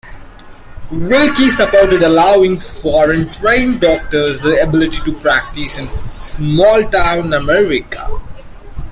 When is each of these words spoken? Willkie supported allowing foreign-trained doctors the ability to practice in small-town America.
Willkie 0.89 1.49
supported 1.51 2.01
allowing 2.01 2.57
foreign-trained 2.57 3.81
doctors 3.81 4.39
the 4.39 4.59
ability 4.59 4.99
to 5.03 5.15
practice 5.19 5.77
in 5.77 5.91
small-town 5.91 7.31
America. 7.31 8.19